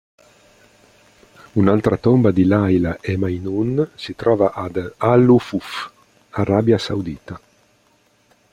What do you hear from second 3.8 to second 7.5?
si trova ad al-Hufūf, Arabia Saudita.